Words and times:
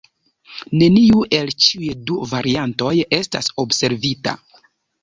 Neniu 0.83 1.21
el 1.39 1.53
ĉiuj 1.65 1.93
du 2.09 2.17
variantoj 2.35 2.95
estas 3.23 3.53
observita. 3.67 4.37